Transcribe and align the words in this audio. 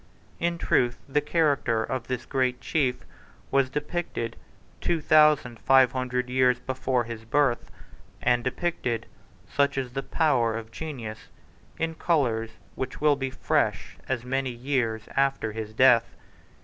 In 0.39 0.57
truth, 0.57 0.97
the 1.07 1.21
character 1.21 1.83
of 1.83 2.07
this 2.07 2.25
great 2.25 2.59
chief 2.59 3.05
was 3.51 3.69
depicted 3.69 4.35
two 4.79 4.99
thousand 4.99 5.59
five 5.59 5.91
hundred 5.91 6.27
years 6.27 6.57
before 6.57 7.03
his 7.03 7.23
birth, 7.23 7.69
and 8.19 8.43
depicted, 8.43 9.05
such 9.47 9.77
is 9.77 9.91
the 9.93 10.01
power 10.01 10.57
of 10.57 10.71
genius, 10.71 11.27
in 11.77 11.93
colours 11.93 12.49
which 12.73 12.99
will 12.99 13.15
be 13.15 13.29
fresh 13.29 13.95
as 14.09 14.25
many 14.25 14.49
years 14.49 15.03
after 15.15 15.51
his 15.51 15.71
death. 15.71 16.15